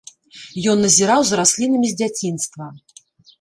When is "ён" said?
0.71-0.77